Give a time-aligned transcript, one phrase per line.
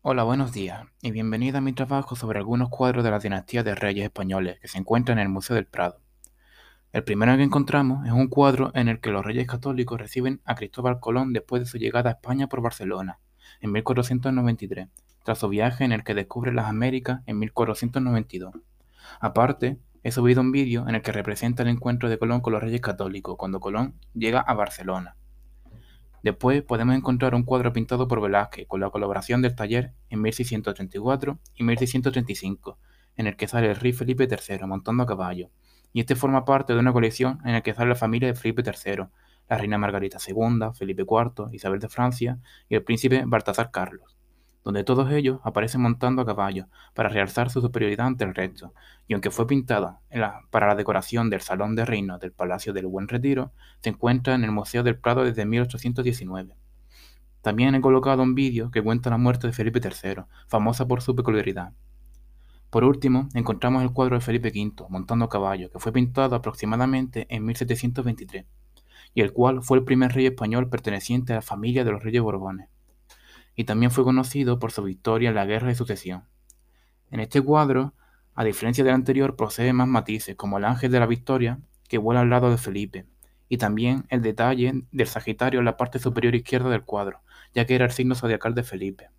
[0.00, 3.74] Hola, buenos días y bienvenida a mi trabajo sobre algunos cuadros de la dinastía de
[3.74, 6.00] reyes españoles que se encuentran en el Museo del Prado.
[6.92, 10.54] El primero que encontramos es un cuadro en el que los reyes católicos reciben a
[10.54, 13.18] Cristóbal Colón después de su llegada a España por Barcelona,
[13.60, 14.86] en 1493,
[15.24, 18.54] tras su viaje en el que descubre las Américas en 1492.
[19.18, 22.62] Aparte, he subido un vídeo en el que representa el encuentro de Colón con los
[22.62, 25.16] reyes católicos cuando Colón llega a Barcelona.
[26.22, 31.38] Después podemos encontrar un cuadro pintado por Velázquez con la colaboración del taller en 1634
[31.54, 32.78] y 1635,
[33.16, 35.50] en el que sale el rey Felipe III montando a caballo,
[35.92, 38.62] y este forma parte de una colección en la que sale la familia de Felipe
[38.62, 39.04] III,
[39.48, 42.38] la reina Margarita II, Felipe IV, Isabel de Francia
[42.68, 44.17] y el príncipe Baltasar Carlos
[44.64, 48.74] donde todos ellos aparecen montando a caballo para realzar su superioridad ante el resto,
[49.06, 50.00] y aunque fue pintada
[50.50, 54.44] para la decoración del Salón de Reinos del Palacio del Buen Retiro, se encuentra en
[54.44, 56.54] el Museo del Prado desde 1819.
[57.40, 61.14] También he colocado un vídeo que cuenta la muerte de Felipe III, famosa por su
[61.14, 61.72] peculiaridad.
[62.68, 67.26] Por último, encontramos el cuadro de Felipe V, montando a caballo, que fue pintado aproximadamente
[67.30, 68.44] en 1723,
[69.14, 72.20] y el cual fue el primer rey español perteneciente a la familia de los reyes
[72.20, 72.68] Borbones
[73.58, 76.22] y también fue conocido por su victoria en la Guerra de Sucesión.
[77.10, 77.92] En este cuadro,
[78.36, 82.20] a diferencia del anterior, posee más matices, como el ángel de la victoria, que vuela
[82.20, 83.06] al lado de Felipe,
[83.48, 87.20] y también el detalle del Sagitario en la parte superior izquierda del cuadro,
[87.52, 89.10] ya que era el signo zodiacal de Felipe.